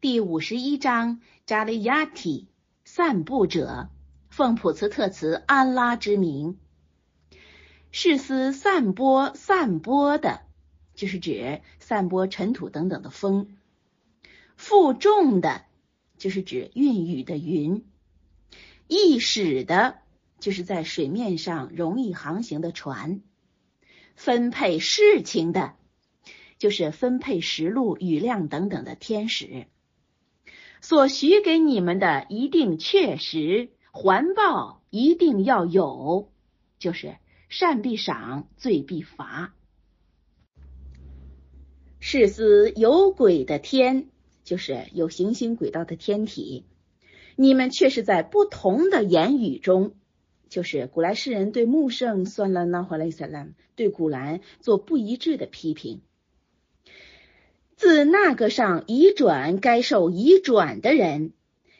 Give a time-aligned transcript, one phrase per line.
[0.00, 2.48] 第五十一章扎利亚提
[2.86, 3.90] 散布者，
[4.30, 6.56] 奉普茨特茨安拉之名，
[7.90, 10.40] 是司散播散播的，
[10.94, 13.48] 就是指散播尘土等等的风；
[14.56, 15.66] 负重的，
[16.16, 17.82] 就是指运雨的云；
[18.88, 19.98] 易使的，
[20.38, 23.20] 就是在水面上容易航行的船；
[24.16, 25.74] 分配事情的。
[26.56, 29.66] 就是分配食禄、雨量等等的天使，
[30.80, 36.30] 所许给你们的一定确实，环报一定要有，
[36.78, 37.16] 就是
[37.48, 39.54] 善必赏，罪必罚。
[41.98, 44.08] 是思有轨的天，
[44.42, 46.64] 就是有行星轨道的天体，
[47.36, 49.94] 你们却是在不同的言语中，
[50.48, 56.00] 就是古来世人对穆圣算了那回来算了，对古兰做不一致的批评。
[57.80, 61.32] 自那个上移转该受移转的人，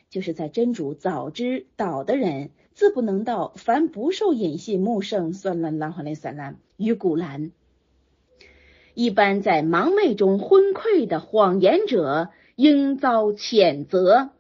[0.09, 7.53] 就是在真主早知道的人，自不能到凡不受引信木圣算了拉哈雷萨拉与古兰。
[8.95, 14.31] 一般在盲昧中昏聩的谎言者，应遭谴责。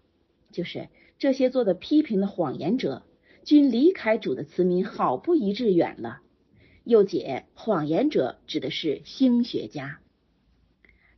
[0.50, 3.02] 就是这些做的批评的谎言者，
[3.44, 6.20] 均离开主的慈民好不一致远了。
[6.84, 10.00] 又解谎言者指的是星学家。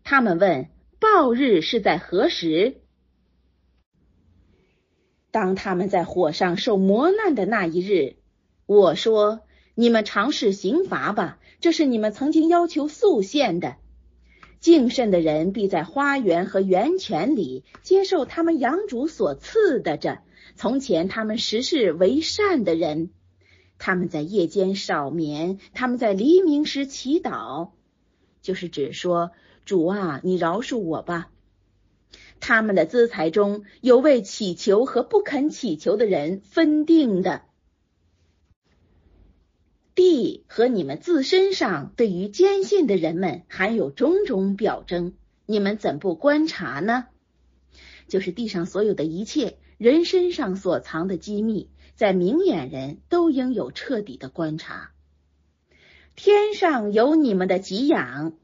[0.05, 0.69] 他们问
[1.01, 2.81] ：“报日是在何时？”
[5.31, 8.17] 当他们在火上受磨难的那一日，
[8.67, 9.41] 我说
[9.75, 13.77] ：“你们尝试刑罚吧，这是你们曾经要求速现的。
[14.61, 19.97] 敬慎的人必在花园和源泉里接受他们养主所赐的。
[19.97, 20.21] 着
[20.55, 23.11] 从前他们实是为善的人，
[23.79, 27.71] 他们在夜间少眠，他们在黎明时祈祷，
[28.43, 29.31] 就是指说。”
[29.65, 31.31] 主啊，你饶恕我吧！
[32.41, 37.43] 他们的资财中有为祈求和不肯祈求的人分定的。
[39.95, 45.15] 地和你们自身上对于坚信的人们含有种种表征，
[45.47, 47.07] 你们怎不观察呢？
[48.09, 54.91] 就是地上所有的一切人身上所藏的机密，在明眼人都应有彻底的观察。
[56.17, 58.35] 天上有你们的给养。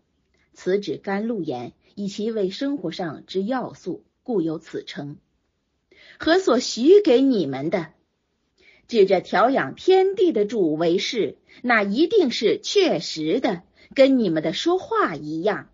[0.61, 5.17] 此指甘露盐，以其为生活上之要素，故有此称。
[6.19, 7.93] 何所许给你们的？
[8.89, 13.63] 指着调养天地的主为是，那一定是确实的，
[13.95, 15.71] 跟你们的说话一样。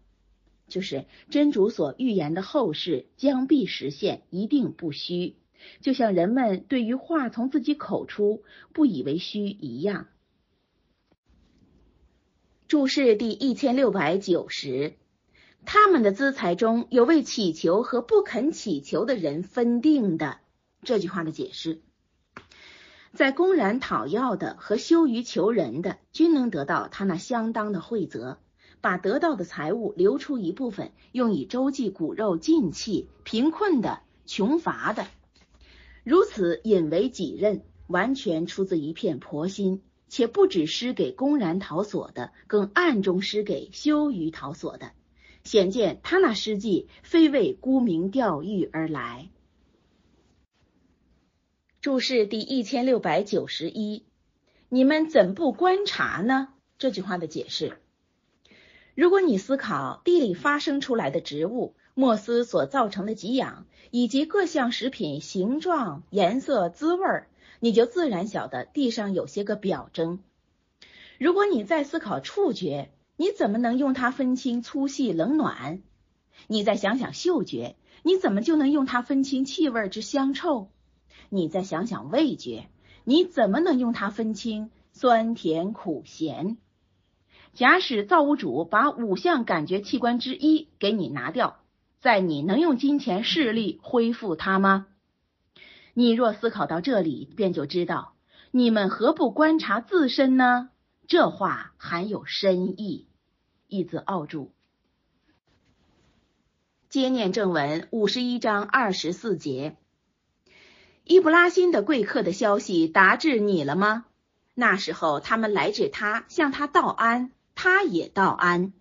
[0.69, 5.37] 就是真主所预言的后世将必实现，一定不虚。
[5.81, 8.43] 就像人们对于话从自己口出
[8.75, 10.09] 不以为虚一样。
[12.67, 14.95] 注释第一千六百九十，
[15.67, 20.39] 他们的资财中有为乞求和不肯乞求的人分定的。
[20.83, 21.83] 这句话的解释，
[23.13, 28.39] 在公然讨要的和羞于求人的，均能得到他那相当的惠泽，
[28.81, 35.07] 把得到的财物留出一部分，用以周济骨肉尽气、贫困的、穷乏的，
[36.03, 39.83] 如此引为己任，完全出自一片婆心。
[40.15, 44.93] 且不只施给公然逃索的，更暗中施给羞于逃索的，
[45.43, 49.29] 显见他那施计非为沽名钓誉而来。
[51.81, 54.05] 注释第一千六百九十一，
[54.69, 56.51] 你们怎不观察呢？
[56.79, 57.77] 这句话的解释：
[58.95, 67.27] 如果你思考地里发生出来的植物、莫斯所造成的给养，以及各项食品形状、颜色、滋味儿。
[67.65, 70.19] 你就自然晓得地上有些个表征。
[71.17, 75.81] 如果你再思考触觉，你怎么能用它分清粗细冷暖？
[76.47, 80.69] 你再想想嗅觉，你怎么就能用它分清气味之香臭？
[81.31, 82.69] 你再想想味觉，
[83.03, 86.59] 你怎么能用它分清酸甜苦咸？
[87.55, 91.63] 假使造物主把五项感觉器官之一给你拿掉，
[91.99, 94.87] 在你能用金钱势力恢复它吗？
[95.95, 98.15] 你若思考到这里，便就知道
[98.51, 100.71] 你们何不观察自身呢？
[101.07, 103.09] 这话含有深意。
[103.69, 104.53] 一字奥注。
[106.89, 109.77] 接念正文五十一章二十四节。
[111.05, 114.05] 伊布拉辛的贵客的消息达至你了吗？
[114.55, 118.73] 那时候他们来至他，向他道安，他也道安，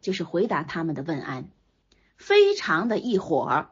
[0.00, 1.50] 就是回答他们的问安，
[2.16, 3.70] 非常的一伙儿。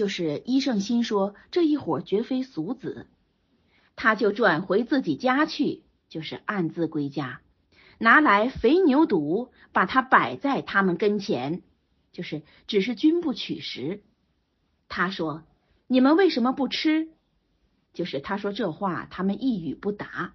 [0.00, 3.06] 就是医圣心说这一伙绝非俗子，
[3.96, 7.42] 他就转回自己家去，就是暗自归家，
[7.98, 11.60] 拿来肥牛犊，把它摆在他们跟前，
[12.12, 14.02] 就是只是君不取食。
[14.88, 15.42] 他说
[15.86, 17.10] ：“你们为什么不吃？”
[17.92, 20.32] 就是他说这话，他们一语不答。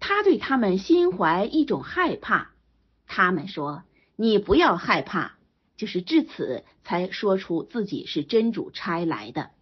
[0.00, 2.52] 他对他们心怀一种害怕。
[3.06, 3.82] 他们说
[4.16, 5.36] ：“你不要害怕。”
[5.78, 9.52] 就是至此才说出自己是真主差来的。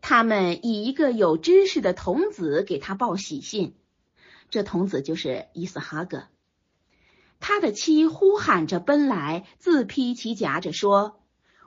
[0.00, 3.74] 他们以一个有知识的童子给他报喜信，
[4.48, 6.28] 这童子就是伊斯哈格。
[7.40, 11.20] 他的妻呼喊着奔来，自披其甲着说：“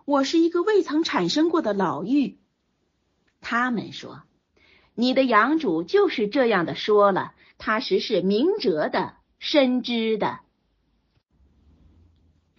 [0.06, 2.38] 我是一个未曾产生过的老妪。”
[3.42, 4.24] 他们说
[4.95, 10.39] ：“你的养主就是这样的说了，他实是明哲的、深知的。”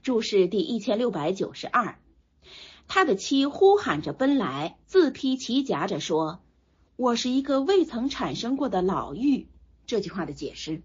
[0.02, 1.96] 注释第一千六百九十二。
[2.88, 6.42] 他的妻呼喊着奔来，自披其甲着说
[6.96, 9.46] ：“我是一个未曾产生过的老妪。”
[9.86, 10.82] 这句话的解释。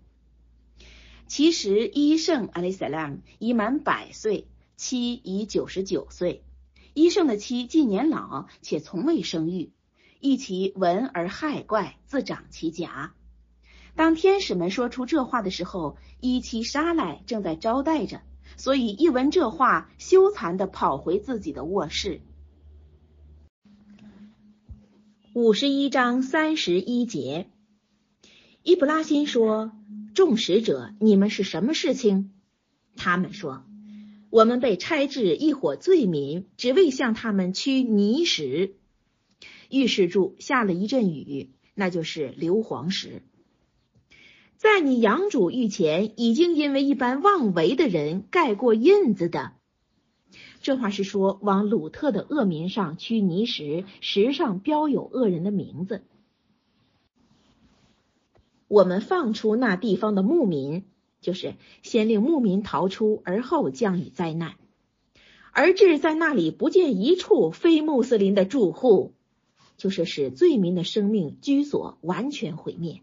[1.28, 6.44] 其实伊圣阿里萨拉已满百岁，妻已九十九岁。
[6.94, 9.72] 伊圣的妻既年老，且从未生育。
[10.19, 13.14] 一其闻而害怪，自长其颊。
[13.96, 18.22] 当天使们说出这话的时候，伊妻沙来正在招待着，
[18.57, 22.21] 所以一闻这话，羞惭的跑回自己的卧室。
[25.33, 27.51] 五十一章三十一节，
[28.63, 29.71] 伊布拉辛说
[30.15, 32.31] ：“众使者，你们是什么事情？”
[32.98, 33.63] 他们说
[34.31, 38.75] ：“我们被差至一伙罪民，只为向他们驱泥石。”
[39.69, 43.21] 预示住下了一阵雨，那就是硫磺石。
[44.57, 49.54] 在你养主御前，已经因为一般妄为的人盖过印子的。
[50.62, 56.01] 这话是说往鲁特的恶民上驱泥石，石上标有恶人的名字。
[58.68, 60.83] 我们放出那地方的牧民，
[61.21, 64.56] 就是先令牧民逃出，而后降以灾难，
[65.51, 69.13] 而至在那里不见一处非穆斯林的住户。
[69.77, 73.01] 就是使罪民的生命居所完全毁灭。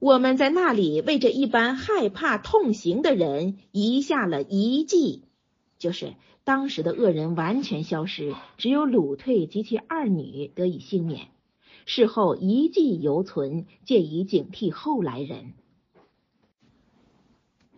[0.00, 5.24] 我们在那里为这一般害怕痛刑的人遗下了遗迹，
[5.78, 11.28] 就是当时的恶人完全消失，只有鲁退及其二女得以幸免。
[11.84, 15.52] 事后遗迹犹存，借以警惕后来人。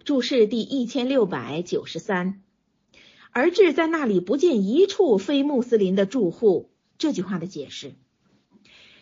[0.05, 2.45] 注释第一千六百九十三，
[3.33, 6.71] 而至在那里不见一处非穆斯林的住户。
[6.99, 7.95] 这句话的解释，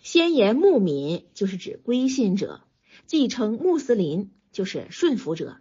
[0.02, 2.62] 先言牧民就是指归信者，
[3.10, 5.56] 继承穆斯林就是顺服者。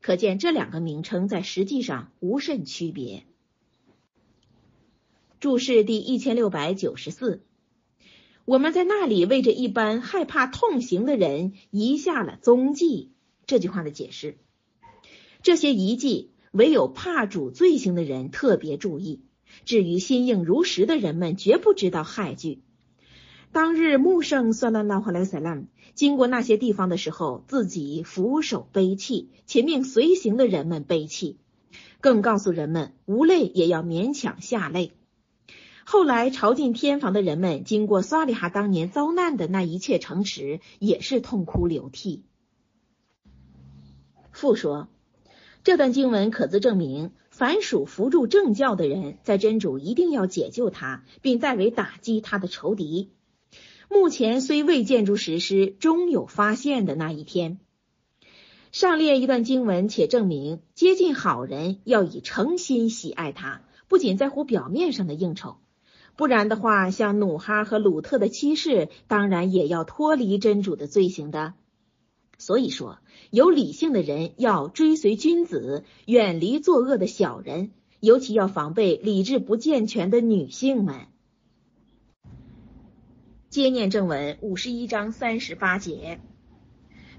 [0.00, 3.24] 可见这两个名称在实际上无甚区别。
[5.38, 7.44] 注释第一千六百九十四，
[8.46, 13.12] 我们在那里为着一般害怕痛刑的人遗下了踪迹。
[13.44, 14.38] 这句话的解释，
[15.42, 19.20] 这些遗迹唯有怕主罪行的人特别注意。
[19.66, 22.62] 至于心硬如石的人们，绝不知道害惧。
[23.54, 31.38] 当日穆圣算拉拉哈莱塞拉姆经过那些地方的时候，自己俯首悲泣，且命随行的人们悲泣，
[32.00, 34.90] 更告诉人们无泪也要勉强下泪。
[35.84, 42.24] 后来朝觐天房的人们经过萨利哈当年遭难的那一切城池，也是痛哭流涕。
[44.32, 44.88] 复说，
[45.62, 47.12] 这段经文可自证明。
[47.30, 53.10] 凡属扶助正教的人，在真主一定要解救他，并代为打击他的仇敌。
[53.90, 57.58] 目前虽未见诸实施，终有发现的那一天。
[58.72, 65.58] 上列一段经文，且证明接近好人要以诚心喜爱他，不仅在乎表面上的应酬，
[66.16, 71.54] 不然的话，像努哈和鲁特的妻室，当然也要脱离真主的罪行的。
[72.36, 72.98] 所以说，
[73.30, 81.06] 有理性的人要追随君子，远离作恶的小人，尤其要防备理智不健全的女性们。
[83.54, 86.18] 接念正文五十一章三十八节，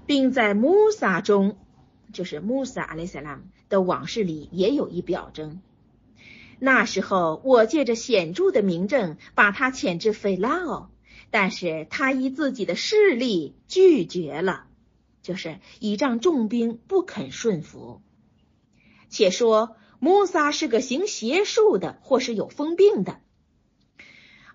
[0.04, 1.56] 并在穆萨中，
[2.12, 3.40] 就是穆萨阿里萨拉
[3.70, 5.62] 的往事里也有一表征。
[6.58, 10.90] 那时候，我借着显著的明证，把他遣至费拉奥，
[11.30, 14.66] 但是他依自己的势力拒绝了。
[15.22, 18.02] 就是倚仗重兵不肯顺服。
[19.08, 23.22] 且说穆萨是个行邪术的，或是有疯病的。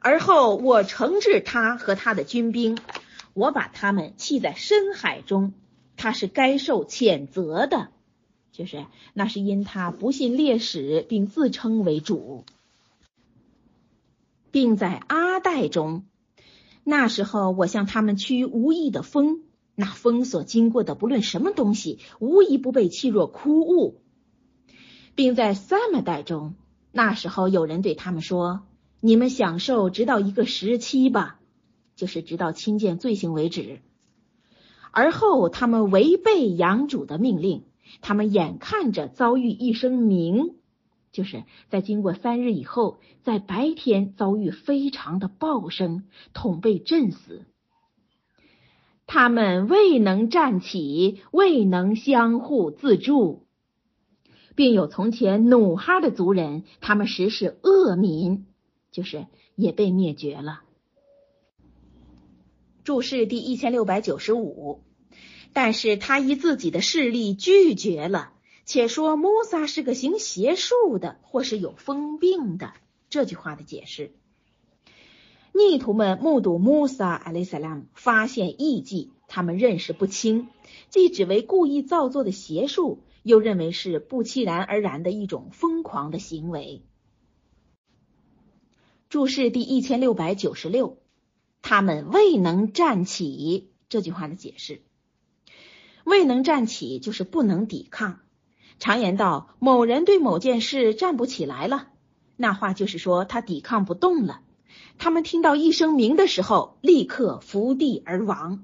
[0.04, 2.78] 而后我惩治他和他的军兵，
[3.34, 5.54] 我把他们弃在深海中。
[5.96, 7.90] 他是该受谴责的，
[8.52, 12.44] 就是那是因他不信烈史，并自称为主，
[14.50, 16.04] 并在阿代中。
[16.84, 19.44] 那时候我向他们驱无意的风。
[19.76, 24.02] 那风所经过的，不论什么东西，无一不被气若枯物，
[25.16, 26.56] 并在萨马代中，
[26.92, 28.64] 那时候有人对他们说
[29.02, 31.40] ：“你们享受直到一个时期吧，
[31.96, 33.82] 就是直到亲见罪行为止。”
[34.94, 37.64] 而后他们违背养主的命令，
[38.02, 40.56] 他们眼看着遭遇一声鸣，
[41.14, 46.04] 就是在经过三日以后，在白天遭遇非常的暴声，
[46.34, 47.46] 恐被震死。
[49.08, 53.46] 他们未能站起，未能相互自助，
[54.56, 58.46] 并有从前努哈的族人，他们实是恶民，
[58.92, 60.62] 就是也被灭绝了。
[62.84, 64.82] 注释第一千六百九十五，
[65.54, 68.34] 但是他以自己的势力拒绝了，
[68.66, 72.74] 且说穆萨是个行邪术的，或是有疯病的。
[73.10, 74.14] 这句话的解释，
[75.54, 80.48] 逆徒们目睹穆萨阿里萨拉发现异迹，他们认识不清，
[80.90, 86.82] 既指为故意造作的邪术，又认为是不期然而然的一种疯狂的行为。
[89.12, 90.98] 注释第一千六百九十六。
[91.62, 94.84] 他们未能站起，这句话的解释，
[96.06, 98.22] 未能站起就是不能抵抗。
[98.80, 101.90] 常言道，某人对某件事站不起来了，
[102.38, 104.44] 那话就是说他抵抗不动了。
[104.98, 108.64] 他们听到一声鸣的时候，立刻伏地而亡。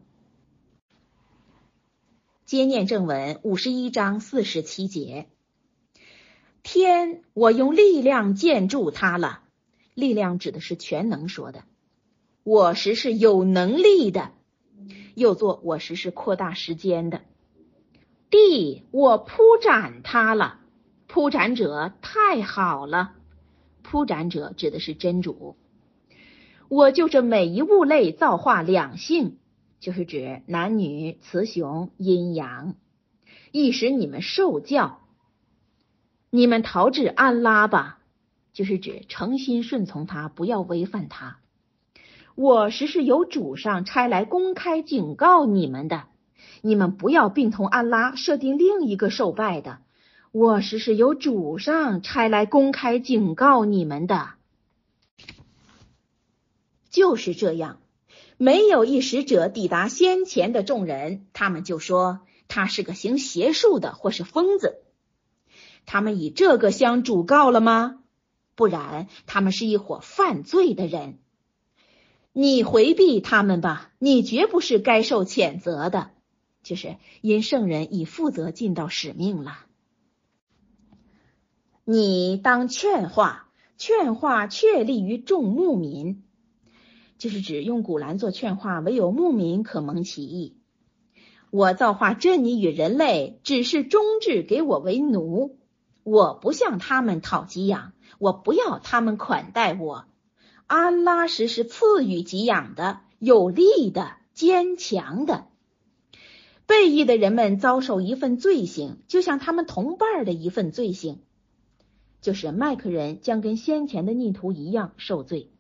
[2.46, 5.28] 接念正文五十一章四十七节，
[6.64, 9.42] 天，我用力量建筑它了。
[9.98, 11.64] 力量指的是全能说的。
[12.44, 14.32] 我时是有能力的，
[15.16, 17.22] 又做我时是扩大时间的。
[18.30, 20.60] 地，我铺展它了，
[21.08, 23.14] 铺展者太好了。
[23.82, 25.58] 铺展者指的是真主。
[26.70, 29.40] 我就这每一物类造化两性，
[29.80, 32.76] 就是指男女、雌雄、阴阳，
[33.52, 35.00] 亦使你们受教。
[36.30, 38.00] 你们逃至安拉吧，
[38.58, 41.38] 就是指诚心顺从他，不要违反他。
[42.34, 46.06] 我实是由主上差来公开警告你们的，
[46.64, 49.78] 你们不要并同安拉设定另一个受拜的。
[50.32, 54.30] 我实是由主上差来公开警告你们的，
[56.90, 57.78] 就是这样。
[58.38, 64.80] 没有一使者抵达先前的众人，他们就说他是个行邪术的，或是疯子。
[65.86, 68.00] 他们以这个相主告了吗？
[68.58, 71.20] 不然，他们是一伙犯罪的人。
[72.34, 76.10] 你回避他们吧，你绝不是该受谴责的，
[76.64, 79.60] 就是因圣人已负责尽到使命了。
[81.86, 86.24] 你当劝化，劝化确立于众牧民，
[87.20, 90.58] 就是指用古兰做劝化，唯有牧民可蒙其意。
[91.52, 95.60] 我造化真你与人类，只是终至给我为奴，
[96.08, 100.06] 我不向他们讨给养，我不要他们款待我。
[100.66, 105.48] 安拉时是赐予给养的、有力的、坚强的。
[106.66, 111.20] 背义的人们遭受一份罪行，就像他们同伴的一份罪行，
[112.22, 115.52] 就是麦克人将跟先前的逆徒一样受罪。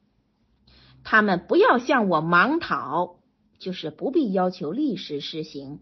[1.04, 3.18] 他们不要向我盲讨，
[3.60, 5.82] 就是不必要求历史施行。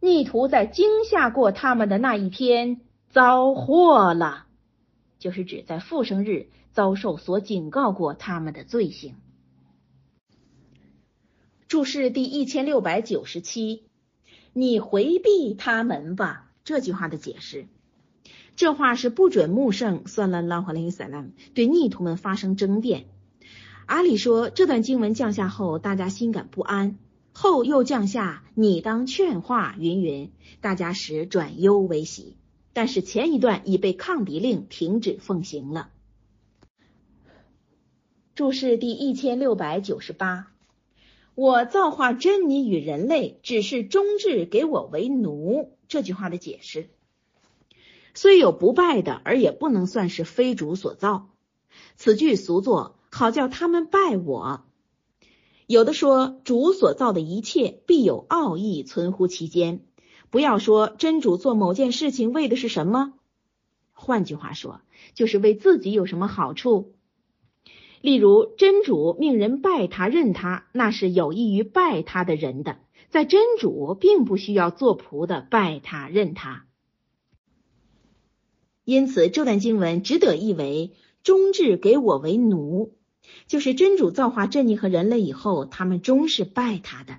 [0.00, 2.80] 逆徒在惊吓过他们的那一天
[3.12, 4.46] 遭祸了，
[5.18, 6.48] 就是指在复生日。
[6.74, 9.16] 遭受所警告过他们的罪行。
[11.68, 13.84] 注释第一千六百九十七，
[14.54, 16.50] 你回避他们吧。
[16.64, 17.66] 这句话的解释，
[18.56, 23.04] 这话是不准穆圣算了拉哈林萨拉对逆徒们发生争辩。
[23.84, 26.96] 阿里说，这段经文降下后，大家心感不安，
[27.34, 32.38] 后又降下你当劝化云云，大家使转忧为喜。
[32.72, 35.90] 但是前一段已被抗敌令停止奉行了。
[38.34, 40.52] 注释第一千六百九十八，
[41.34, 45.76] 我造化珍妮与人类，只是终至给我为奴。
[45.86, 46.88] 这句话的解释，
[48.14, 51.28] 虽有不拜的，而也不能算是非主所造。
[51.96, 54.64] 此句俗作，好叫他们拜我。
[55.66, 59.84] 有的说，主所造的一切必有奥义存乎其间。
[60.32, 63.12] 不要说真主做某件事情为的是什么，
[63.92, 64.80] 换句话说，
[65.12, 66.94] 就是为自己有什么好处。
[68.00, 72.78] 例如，真主命人拜他、认他，那是有益于拜他的人的。
[73.10, 76.64] 在真主并不需要做仆的拜他、认他，
[78.84, 82.94] 因此这段经文只得译为“终至给我为奴”，
[83.46, 87.18] 就是真主造化正义和人类以后，他们终是拜他的。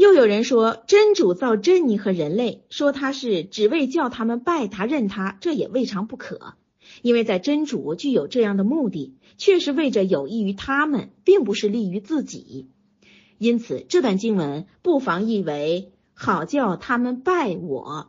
[0.00, 6.54] 又有人说，真主造真尼和人类，说他是只为叫他们拜他、认他，这也未尝不可。
[7.02, 12.70] 因为在真主具有这样的目的，却是为着有益于他们，并不是利于自己。
[13.36, 18.08] 因此，这段经文不妨译为：好叫他们拜我。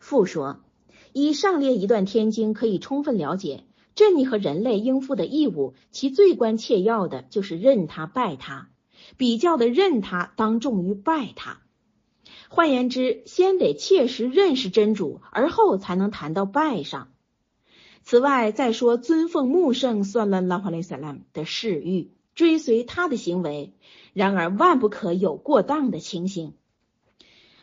[0.00, 0.64] 父说，
[1.12, 3.62] 以上列一段天经，可以充分了解，
[3.94, 8.68] 珍妮和人类应负的义务，其最关切要的就是认他拜他，
[9.16, 11.58] 比较的认他当重于拜他。
[12.48, 17.08] 换言之，先得切实认识真主，而后才能谈到拜上。
[18.02, 22.12] 此外，再说尊奉穆圣算了拉法雷萨拉姆的誓欲。
[22.34, 23.72] 追随他的行为，
[24.12, 26.52] 然而万不可有过当的情形。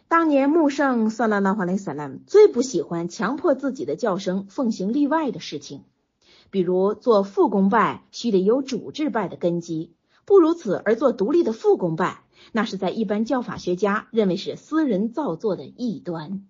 [0.08, 5.84] 当年穆圣萨拉拉华雷萨拉姆最不喜欢强迫自己的叫声奉行例外的事情，
[6.50, 9.94] 比如做副公拜须得有主治拜的根基，
[10.26, 12.20] 不如此而做独立的副公办，
[12.52, 16.48] 那是在一般教法学家认为是私人造作的异端。